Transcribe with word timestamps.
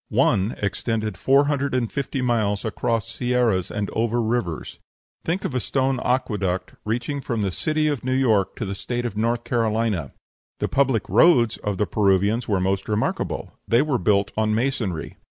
One 0.09 0.55
extended 0.57 1.15
four 1.15 1.45
hundred 1.45 1.75
and 1.75 1.91
fifty 1.91 2.23
miles 2.23 2.65
across 2.65 3.07
sierras 3.07 3.69
and 3.69 3.87
over 3.91 4.19
rivers. 4.19 4.79
Think 5.23 5.45
of 5.45 5.53
a 5.53 5.59
stone 5.59 5.99
aqueduct 6.03 6.73
reaching 6.83 7.21
from 7.21 7.43
the 7.43 7.51
city 7.51 7.87
of 7.87 8.03
New 8.03 8.11
York 8.15 8.55
to 8.55 8.65
the 8.65 8.73
State 8.73 9.05
of 9.05 9.15
North 9.15 9.43
Carolina! 9.43 10.13
The 10.57 10.69
public 10.69 11.07
roads 11.07 11.57
of 11.57 11.77
the 11.77 11.85
Peruvians 11.85 12.47
were 12.47 12.59
most 12.59 12.89
remarkable; 12.89 13.53
they 13.67 13.83
were 13.83 13.99
built 13.99 14.31
on 14.35 14.55
masonry. 14.55 15.17